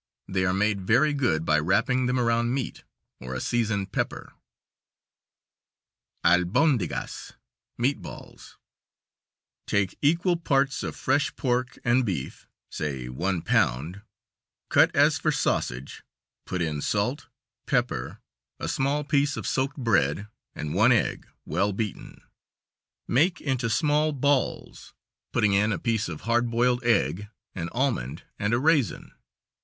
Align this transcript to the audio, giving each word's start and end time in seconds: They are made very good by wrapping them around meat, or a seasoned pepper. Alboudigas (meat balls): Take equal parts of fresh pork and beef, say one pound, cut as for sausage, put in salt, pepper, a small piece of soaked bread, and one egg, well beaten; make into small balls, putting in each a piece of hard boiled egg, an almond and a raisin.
They 0.27 0.45
are 0.45 0.51
made 0.51 0.81
very 0.81 1.13
good 1.13 1.45
by 1.45 1.59
wrapping 1.59 2.07
them 2.07 2.19
around 2.19 2.55
meat, 2.55 2.83
or 3.19 3.35
a 3.35 3.39
seasoned 3.39 3.91
pepper. 3.91 4.33
Alboudigas 6.25 7.33
(meat 7.77 8.01
balls): 8.01 8.57
Take 9.67 9.99
equal 10.01 10.37
parts 10.37 10.81
of 10.81 10.95
fresh 10.95 11.35
pork 11.35 11.77
and 11.83 12.03
beef, 12.03 12.47
say 12.71 13.09
one 13.09 13.43
pound, 13.43 14.01
cut 14.69 14.89
as 14.95 15.19
for 15.19 15.31
sausage, 15.31 16.01
put 16.47 16.63
in 16.63 16.81
salt, 16.81 17.27
pepper, 17.67 18.21
a 18.59 18.67
small 18.67 19.03
piece 19.03 19.37
of 19.37 19.45
soaked 19.45 19.77
bread, 19.77 20.27
and 20.55 20.73
one 20.73 20.91
egg, 20.91 21.27
well 21.45 21.71
beaten; 21.73 22.23
make 23.07 23.39
into 23.39 23.69
small 23.69 24.13
balls, 24.13 24.95
putting 25.31 25.53
in 25.53 25.69
each 25.69 25.75
a 25.75 25.83
piece 25.83 26.09
of 26.09 26.21
hard 26.21 26.49
boiled 26.49 26.83
egg, 26.83 27.29
an 27.53 27.69
almond 27.69 28.23
and 28.39 28.51
a 28.55 28.57
raisin. 28.57 29.11